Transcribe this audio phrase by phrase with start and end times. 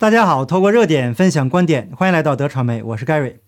[0.00, 3.38] 大家好，透过热点分享观点，欢迎来到德传媒，我是 Gary。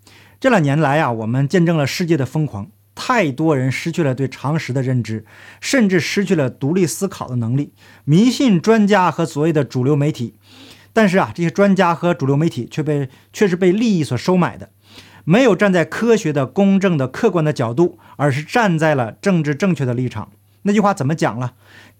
[0.40, 5.24] 这两年来啊，我们见证了世界的疯狂，太多人失去了对常识的认知，
[5.60, 7.72] 甚至失去了独立思考的能力，
[8.04, 10.34] 迷信专家和所谓的主流媒体。
[10.92, 14.70] 但是啊，这些专家和主流媒体却被却是被利益所收买的，
[15.22, 20.32] 没有站在科学的、公正的、客观的角度，而是站在了政治正确的立场。
[20.62, 21.52] 那句话怎么讲了？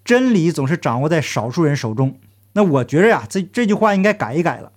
[0.05, 2.19] 真理总是掌握在少数人手中。
[2.53, 4.73] 那我觉着呀，这这句话应该改一改了。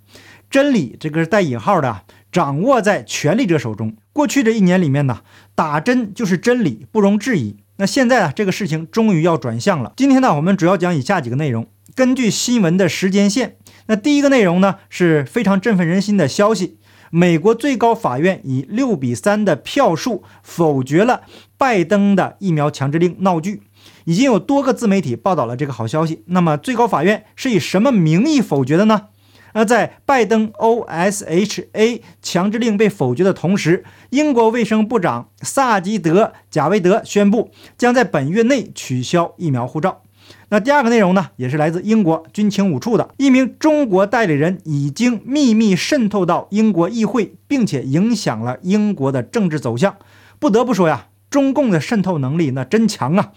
[0.50, 3.96] 真理这个是带引号的，掌握在权力者手中。
[4.12, 5.22] 过去这一年里面呢，
[5.56, 7.56] 打针就是真理，不容置疑。
[7.78, 9.92] 那现在啊，这个事情终于要转向了。
[9.96, 11.66] 今天呢，我们主要讲以下几个内容。
[11.96, 16.78] 根据新闻的时间线，那第一个内容呢是非常振奋人心的消息：
[17.10, 21.22] 美国最高法院以六比三的票数否决了
[21.58, 23.62] 拜登的疫苗强制令闹剧。
[24.04, 26.22] 已经有多个自媒体报道了这个好消息。
[26.26, 29.08] 那么最高法院是以什么名义否决的呢？
[29.56, 40.02] 那在拜登 OSHA 强制令被否决的同时，英国卫生部长萨基德·贾维德宣布将在本月内取消疫苗护照。
[40.48, 49.96] 那第二个内容呢，也是来自英国军情五处的一名中国代理人已经秘密渗透到英国议会，并且影响了英国的政治走向。
[50.40, 53.32] 不得不说呀，中共的渗透能力那真强啊！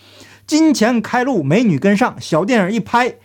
[0.48, 3.16] 金钱开路，美女跟上，小电影一拍，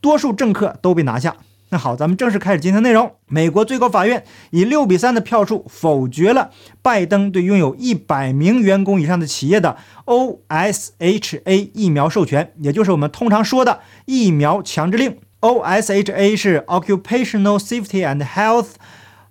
[0.00, 1.36] 多数政客都被拿下。
[1.70, 3.12] 那好，咱们正式开始今天内容。
[3.26, 15.18] 美国最高法院以六比三的票数否决了拜登对拥有一百名员工以上的企业的 OSHA 疫苗授权，也就是我们通常说的疫苗强制令。
[15.40, 18.68] OSHA 是 Occupational Safety and Health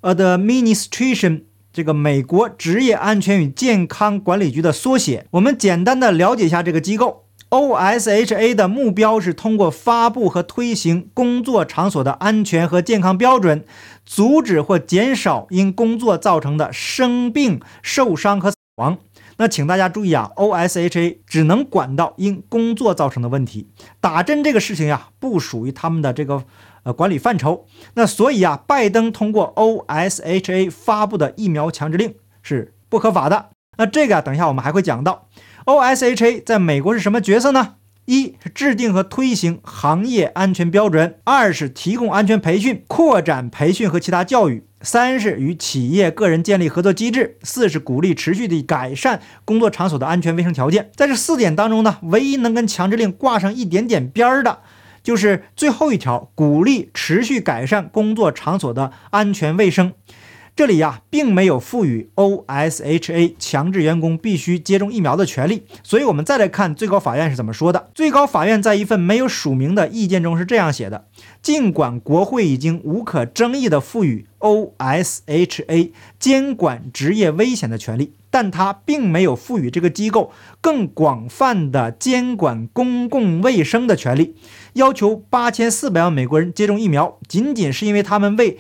[0.02, 5.26] Administration，这个美国职业安全与健康管理局的缩写。
[5.32, 7.24] 我们简单的了解一下这个机构。
[7.50, 13.64] OSHA 的目标是通过发布和推行工作场所的安全和健康标准，
[14.06, 18.98] 阻止或减少因工作造成的生病、受伤和死亡。
[19.38, 23.68] 那请大家注意啊，OSHA 只能管到因工作造成的问题，
[24.02, 26.44] 打针这个事情呀，不属于他们的这个
[26.84, 27.66] 呃管理范畴。
[27.94, 33.52] 那所以啊，拜登通过 OSHA 发布的疫苗强制令是不合法的。
[33.78, 35.27] 那这个啊，等一下我们还会讲到。
[35.68, 37.76] OSHA 在美国是什么角色呢？
[38.06, 50.90] 一是制定和推行行业安全标准；二是提供安全培训、扩展培训和其他教育；三是与企业、个人建立合作机制；四是鼓励持续地改善工作场所的安全卫生条件。
[50.96, 54.60] 在这四点当中呢，唯一能跟强制令挂上一点点边儿的，
[55.04, 59.92] 就是最后一条：鼓励持续改善工作场所的安全卫生。
[60.58, 67.92] 这里呀，并没有赋予 OSHA 强制员工必须接种疫苗的权利，所以，我们再来看最高法院是怎么说的。
[67.94, 71.06] 最高法院在一份没有署名的意见中是这样写的：
[71.44, 84.34] 尽管国会已经无可争议地赋予 OSHA 监管职业危险的权利，但它并没有赋予这个机构更广泛的监管公共卫生的权利。
[84.74, 88.58] 要求八千四百万美国人接种疫苗，仅仅是因为他们为。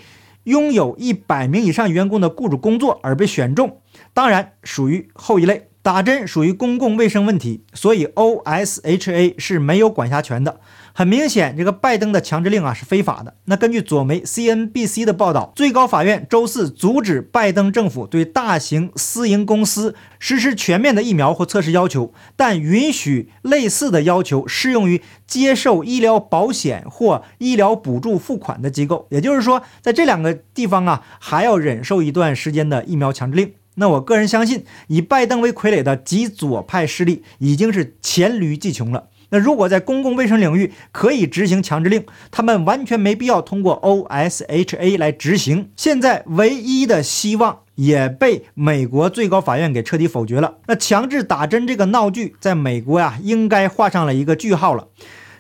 [0.48, 3.82] 拥有一百名以上员工的雇主工作而被选中，
[4.14, 5.68] 当然属于后一类。
[5.88, 10.60] 打针属于公共卫生问题，所以 OSHA 是没有管辖权的。
[10.92, 13.36] 很明显，这个拜登的强制令啊是非法的。
[13.46, 29.08] 那根据左媒 CNBC 的报道，最高法院周四阻止拜登政府对大型私营公司实施全面的疫苗或测试要求，但允许类似的要求适用于接受医疗保险或医疗补助付款的机构。
[29.12, 33.54] 也就是说，在这两个地方啊，还要忍受一段时间的疫苗强制令。
[33.80, 39.10] 那我个人相信，以拜登为傀儡的极左派势力已经是黔驴技穷了。
[39.30, 45.70] 那如果在公共卫生领域可以执行强制令，他们完全没必要通过 OSHA 来执行。
[45.76, 50.56] 现在唯一的希望也被美国最高法院给彻底否决了。
[50.68, 54.88] 那强制打针这个闹剧，在美国呀，应该画上了一个句号了。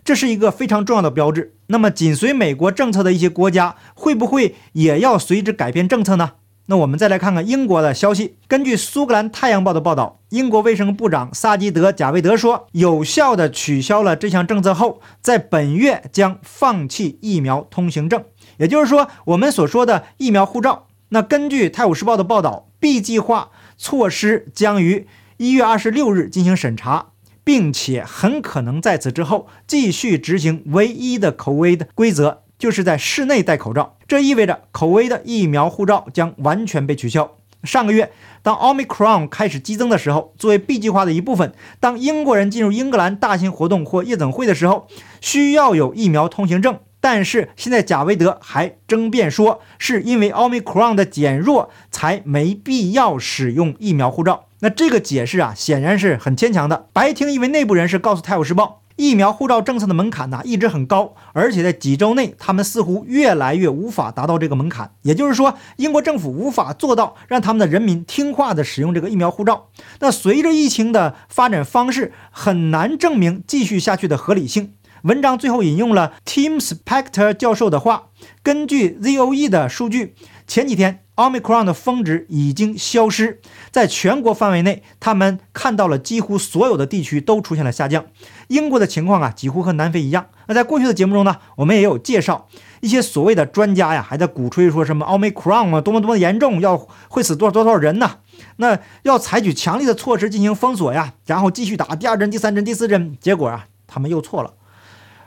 [0.04, 1.54] 这是一个非常重要的标志。
[1.68, 6.34] 那么，紧随美国政策的一些国家，会不会也要随之改变政策呢？
[6.69, 8.36] 那我们再来看看英国的消息。
[8.48, 18.24] 根据苏格兰太阳报的报道，英国卫生部长萨基德·贾维德说，有效地取消了这项政策后，在本月将放弃疫苗通行证，
[18.58, 20.88] 也就是说，我们所说的疫苗护照。
[21.10, 27.12] 那根据《泰晤士报》的报道，B 计划措施将于一月二十六日进行审查，
[27.46, 32.44] 并且很可能在此之后继续执行唯一的口味的规则。
[32.57, 37.36] 就是在室内戴口罩，这意味着口威的疫苗护照将完全被取消。
[37.63, 38.12] 上个月，
[38.44, 44.88] 当奥密克戎开始激增的时候，作为 B 计划的一部分，当英国人进入英格兰大型活动或夜总会的时候，
[45.19, 46.80] 需要有疫苗通行证。
[47.00, 54.45] 但是现在贾维德还争辩说，是因为奥密克戎的减弱才没必要使用疫苗护照。
[54.60, 56.88] 那这个解释啊，显然是很牵强的。
[56.94, 58.81] 白厅一位内部人士告诉《泰晤士报》。
[58.98, 64.92] 疫苗护照政策的门槛呢一直很高，而且在几周内，他们似乎越来越无法达到这个门槛。
[65.04, 69.70] 也就是说，英国政府无法做到让他们的人民听话地使用这个疫苗护照。
[70.00, 74.74] 那随着疫情的发展方式，很难证明继续下去的合理性。
[75.04, 78.08] 文章最后引用了 Tim Spector 教授的话：
[78.42, 80.16] 根据 ZOE 的数据，
[80.48, 81.04] 前几天。
[81.18, 83.42] 奥密克戎的峰值已经消失，
[83.72, 88.06] 在全国范围内，他们看到了几乎所有的地区都出现了下降。
[88.50, 90.28] 英国的情况啊，几乎和南非一样。
[90.46, 92.48] 那在过去的节目中呢，我们也有介绍
[92.82, 96.78] 一些所谓的专家呀，还在鼓吹说什么奥密克戎啊多么多么严重，要
[97.08, 98.18] 会死多少多少人呢？
[98.58, 103.18] 那要采取强力的措施进行封锁呀，然后继续打第二针、第三针、第四针。
[103.20, 104.54] 结果啊，他们又错了。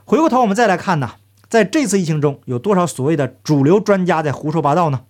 [0.04, 1.14] 回过头我们再来看呢，
[1.48, 5.00] 在这次疫情中有多少所谓的主流专家在胡说八道呢？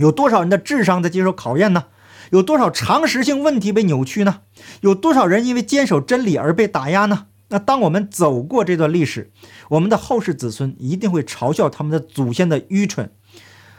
[0.00, 1.84] 有多少人的智商在接受考验呢？
[2.30, 4.40] 有多少常识性问题被扭曲呢？
[4.80, 7.26] 有多少人因为坚守真理而被打压呢？
[7.48, 9.30] 那当我们走过这段历史，
[9.68, 13.12] 我们的后世子孙一定会嘲笑他们的祖先的愚蠢。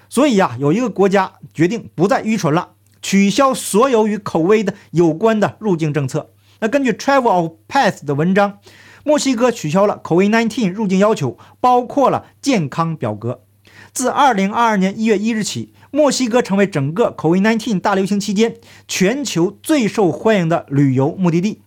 [0.09, 6.29] 所以呀，有一个国家决定不再愚蠢了，取消所有与口味的有关的入境政策。
[6.59, 8.59] 那根据 Travel of Path 的文章，
[9.03, 13.41] 墨西哥取消了口味19入境要求，包括了健康表格。
[13.93, 15.73] 自2022年1月1日起。
[15.93, 18.55] 墨西哥成为整个 COVID-19 大流行期间
[18.87, 21.59] 全球最受欢迎的旅游目的地，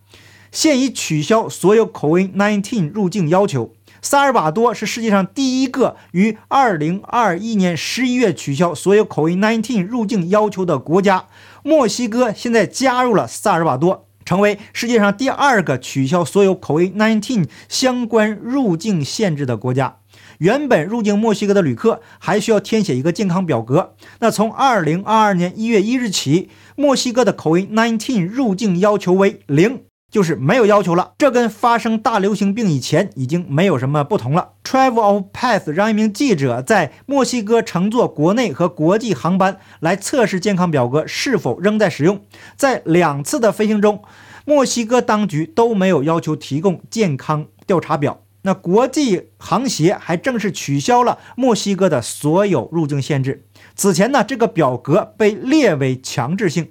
[0.51, 3.75] 现已取消所有 COVID-19 入境要求。
[4.01, 11.27] 萨尔瓦多是世界上第一个于2021年11月取消所有 COVID-19 入境要求的国家。
[11.63, 19.99] 墨西哥现在加入了萨尔瓦多，成为世界上第二个取消所有 COVID-19 相关入境限制的国家。
[20.39, 23.95] 原本入境墨西哥的旅客还需要填写一个健康表格。
[24.21, 31.13] 那从二零二二年一月一日起，墨西哥的 COVID-19 入境要求为零，就是没有要求了。
[31.19, 34.51] 这跟发生大流行病以前已经没有什么不同了。
[34.65, 42.23] Travel of Path 让一名记者在墨西哥乘坐国内和国际航班来测试健康表格是否仍在使用。
[42.57, 44.03] 在两次的飞行中，
[44.45, 48.24] 墨西哥当局都没有要求提供健康调查表。
[48.47, 53.47] 那国际航协还正式取消了墨西哥的所有入境限制。
[53.75, 56.71] 此前呢，这个表格被列为强制性。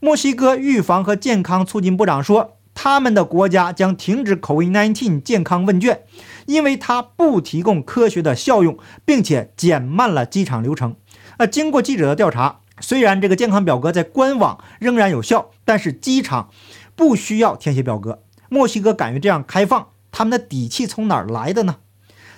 [0.00, 6.02] 墨西哥预防和健康促进部长说，他们的国家将停止 COVID-19 健康问卷，
[6.44, 8.76] 因为它不提供科学的效用，
[9.06, 10.96] 并且减慢了机场流程。
[11.38, 16.50] 那经过记者的调查，虽然这个健康表格在官网仍然有效，但是机场
[16.94, 18.22] 不需要填写表格。
[18.50, 19.86] 墨西哥敢于这样开放。
[20.16, 21.78] 他们的底气从哪儿来的呢？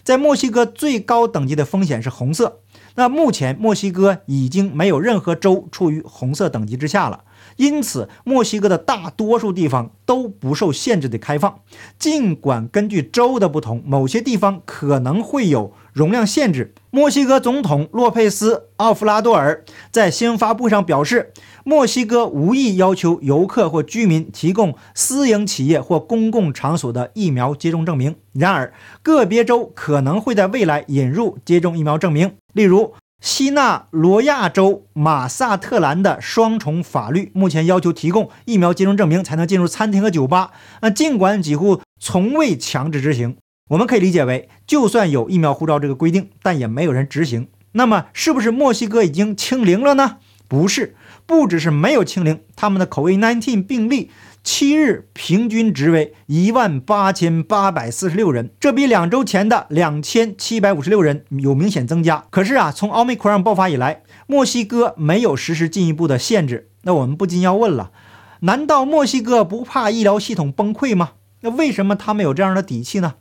[0.02, 2.60] 在墨西哥最高等级的风险是红色。
[2.94, 7.24] 那目前墨西哥已经没有任何州处于红色等级之下了，
[7.56, 11.60] 因此墨西哥的大多数地方都不受限制的开放。
[11.98, 16.74] 尽管根据州的不同，某些地方可能会有容量限制。
[16.90, 21.32] 墨西哥总统洛佩斯·奥弗拉多尔在新闻发布会上表示。
[21.68, 28.14] 墨西哥无意要求游客或居民提供私营企业或公共场所的疫苗接种证明。
[28.34, 28.72] 然而，
[29.02, 32.36] 个别州可能会在未来引入接种疫苗证明。
[32.52, 40.52] 例如，西纳罗亚州马萨特兰的双重法律目前要求提供疫苗接种证明才能进入餐厅和酒吧。
[40.82, 43.36] 那尽管几乎从未强制执行，
[43.68, 47.48] 我们可以理解为，就算有疫苗护照这个规定，但也没有人执行。
[47.72, 50.18] 那么，是不是墨西哥已经清零了呢？
[50.46, 50.94] 不是。
[51.26, 54.12] 不只是没有清零，他们的口味 nineteen 病例
[54.44, 62.24] 七日平均值为一万八千八百四十六人，这比两周前的两千七百五十六人有明显增加。
[62.30, 66.68] 可是啊，从奥密克戎爆发以来，墨西哥没有实施进一步的限制。
[66.82, 67.90] 那我们不禁要问了：
[68.42, 71.14] 难道墨西哥不怕医疗系统崩溃吗？
[71.40, 73.14] 那为什么他们有这样的底气呢？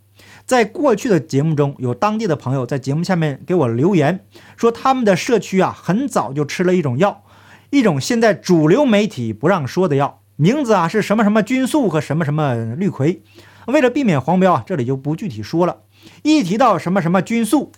[0.45, 4.23] 在过去的节目中，有当地的朋友在节目下面给我留言
[4.55, 7.23] 说，他们的社区啊很早就吃了一种药。
[7.71, 13.19] 一种现在主流媒体不让说的药，名字啊是什么什么菌素和什么什么氯喹。
[13.65, 15.81] 为了避免黄标啊，这里就不具体说了。
[16.21, 17.71] 一提到什么什么菌素，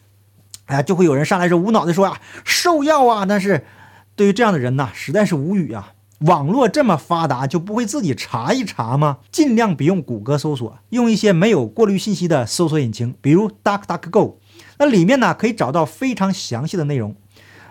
[0.65, 3.25] 哎，就会有人上来是无脑的说啊，兽药啊。
[3.25, 3.65] 但是
[4.17, 5.93] 对于这样的人呢，实在是无语啊。
[6.21, 9.19] 网络这么发达，就不会自己查一查吗？
[9.31, 14.35] 尽量别用谷歌搜索，用一些没有过滤信息的搜索引擎，比如 DuckDuckGo。
[14.79, 17.15] 那里面呢可以找到非常详细的内容。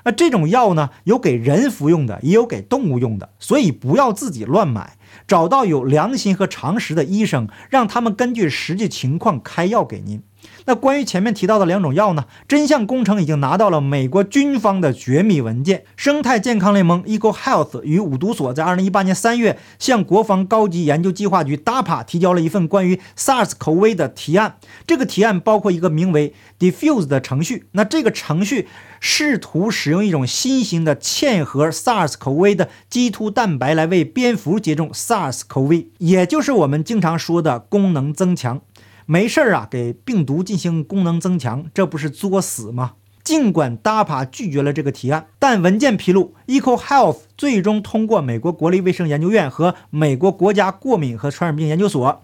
[0.05, 10.23] 那这种药呢，有给人服用的，也有给动物用的，所以不要自己乱买，找到有良心和常识的医生，让他们根据实际情况开药给您。
[10.67, 12.25] 那关于前面提到的两种药呢？
[12.49, 15.85] 真相工程已经拿到了美国军方的绝密文件。
[15.97, 24.57] 生态健康联盟 （Eco Health） 与五毒所在2018年3月向国防高级研究计划局 （DAPA） 提交了一份关于 SARS-CoV 的提案。
[24.87, 27.67] 这个提案包括一个名为 Diffuse 的程序。
[27.73, 28.67] 那这个程序
[28.99, 38.61] 试图使用一种新型的嵌合 SARS-CoV 的基突蛋白来为蝙蝠接种 SARS-CoV，也就是我们经常说的功能增强。
[39.07, 42.95] 没事儿啊，给病毒进行功能增强，这不是作死吗？
[43.23, 52.23] 尽管 DAPA 拒绝了这个提案，但文件披露，Eco Health 最终通过美国国立卫生研究院和美国国家过敏和传染病研究所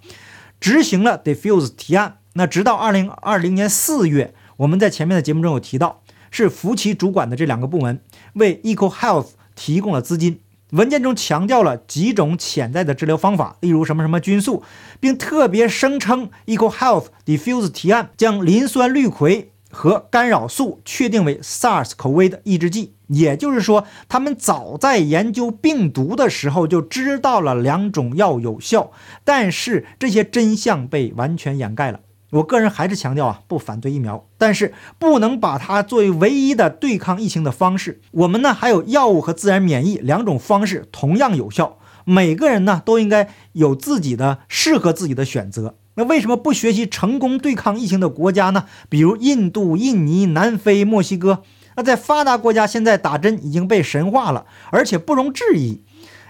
[0.61, 2.19] 执行了 Diffuse 提案。
[2.35, 8.01] 那直到2020年4月，我们在前面的节目中有提到，是福奇主管的这两个部门
[8.35, 10.41] 为 Eco Health 提供了资金。
[10.73, 14.63] 文件中强调了几种潜在的治疗方法，例如什么什么菌素，
[14.99, 22.95] 并特别声称 Eco Health Diffuse 提案将磷酸氯喹和干扰素确定为 SARS-CoV 的抑制剂。
[23.09, 28.93] 也就是说，他们早在研究病毒的时候就知道了两种药有效，
[29.25, 32.01] 但是这些真相被完全掩盖了。
[32.33, 38.01] 我个人还是强调啊，不反对疫苗，但是不能把它作为唯一的对抗疫情的方式。
[38.13, 45.75] 我们呢还有药物和自然免疫两种方式同样有效，每个人呢都应该有自己的适合自己的选择。
[45.97, 48.65] 那为什么不学习成功对抗疫情的国家呢？
[48.89, 51.43] 比如印度、印尼、南非、墨西哥。
[51.77, 55.83] 那在发达国家，现在打针已经被神化了，而且不容置疑，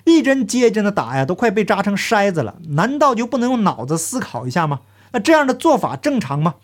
[0.05, 2.57] 一针接一针的打呀，都快被扎成筛子了。
[2.71, 4.81] 难道就不能用脑子思考一下吗？
[5.13, 6.55] 那这样的做法正常吗？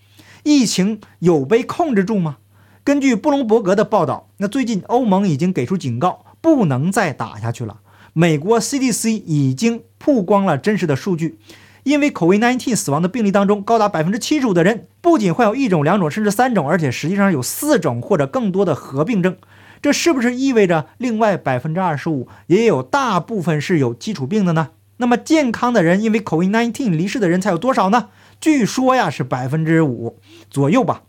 [0.43, 2.39] 疫情有被控制住吗？
[2.83, 7.81] 根据布隆伯格的报道，那最近欧盟已经给出警告，不能再打下去了。
[8.15, 11.39] 美国 CDC 已经曝光了真实的数据，
[11.83, 19.37] 因为 COVID-19 死亡的病例当中，高达百分之七十五的人不仅患有一种、两种，甚至三种，而且实际上有四种或者更多的合并症。
[19.83, 24.71] 这是不是意味着另外百分之二十五也有大部分是有基础病的呢？
[24.97, 28.09] 那么健康的人因为 COVID-19 离世的人才有多少呢？
[28.41, 30.19] 据说呀是百分之五
[30.49, 31.03] 左右吧，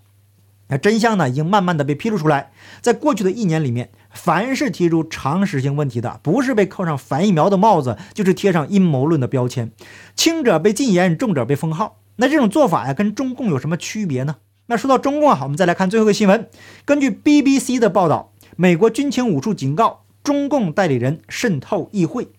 [0.68, 2.52] 那真相呢已经慢慢的被披露出来。
[2.82, 9.72] 在过去的一年里面，凡是提出常识性问题的，不是被扣上反疫苗的帽子，就是贴上阴谋论的标签，
[10.16, 12.00] 轻者被禁言，重者被封号。
[12.16, 14.38] 那这种做法呀，跟中共有什么区别呢？
[14.66, 16.50] 那说到中共啊，我们再来看最后一个新闻。
[16.86, 22.30] 根据 BBC 的报道，美国军情五处警告中共代理人渗透议会。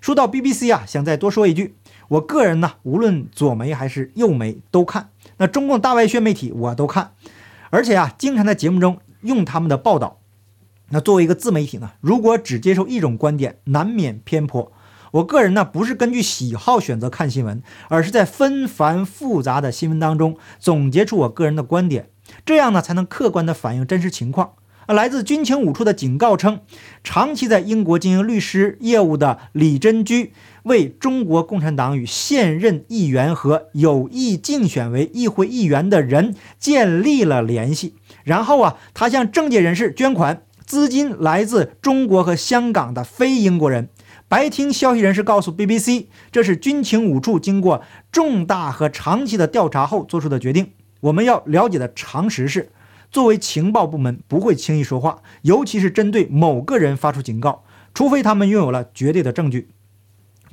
[0.00, 1.76] 说到 BBC 啊，想再多说一句。
[2.10, 7.12] 我个人呢，无论左媒还是右媒都看，那中共大外宣媒体我都看，
[7.70, 10.18] 而且啊，经常在节目中用他们的报道。
[10.88, 14.72] 那作为一个自媒体呢，如果只接受一种观点，难免偏颇。
[15.12, 22.10] 我个人呢，不是根据喜好选择看新闻，而是在纷繁复杂的新闻当中总结出我个人的观点，
[22.44, 24.54] 这样呢，才能客观地反映真实情况。
[24.92, 26.60] 来自军情五处的警告称，
[27.04, 30.32] 长期在英国经营律师业务的李珍居
[30.64, 37.94] 为中国共产党与现任议员和有意竞选为议会议员的人建立了联系。
[38.24, 43.88] 然后啊，他向政界人士捐款，资金来自中国和香港的非英国人。
[44.28, 47.82] 白厅消息人士告诉 BBC，这是军情五处经过
[48.12, 50.72] 重大和长期的调查后做出的决定。
[51.00, 52.70] 我们要了解的常识是。
[53.10, 59.68] 作为情报部门，不会轻易说话，尤其是针对某个人发出警告，除非他们拥有了绝对的证据。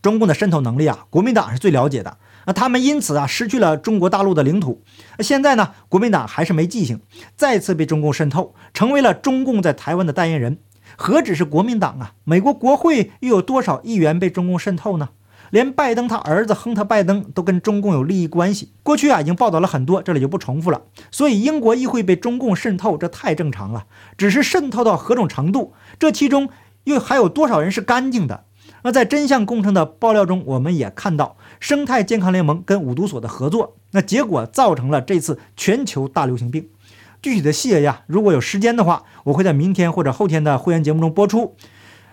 [0.01, 2.17] 中共的渗透能力啊，国民党是最了解的。
[2.45, 4.81] 那他们因此啊，失去了中国大陆的领土。
[5.17, 7.01] 那现在呢，国民党还是没记性，
[7.35, 10.57] 再次被中共渗透，成为了中共在台湾的代言人。
[10.95, 15.09] 何止是国民党啊，美国国会又有多少议员被中共渗透呢？
[15.49, 18.71] 连拜登他儿子亨特·拜登都跟中共有利益关系。
[18.83, 20.81] 过去啊，已经报道了很多，这里就不重复了。
[21.11, 23.85] 所以，英国议会被中共渗透，这太正常了。
[24.17, 26.49] 只是渗透到何种程度，这其中
[26.83, 28.43] 又还有多少人是干净的？
[28.83, 36.69] 那在真相工程的爆料中，我们也看到生态健康联盟跟五毒所的合作，那结果造成了这次全球大流行病。
[37.21, 41.55] 具体的细节呀，如果有时间的话，我会在明天或者后天的会员节目中播出。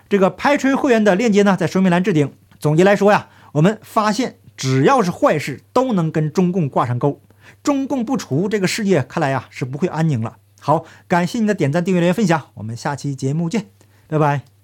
[0.09, 2.31] 这个拍锤会员的链接呢，在说明栏置顶。
[2.59, 7.21] 总结来说呀，我们发现只要是坏事都能跟中共挂上钩，
[7.61, 10.37] 中共不除，这个世界看来呀是不会安宁了。
[10.59, 13.67] 好，感谢你的点赞、订阅、留言、分享，我们下期节目见，
[14.07, 14.54] 拜拜。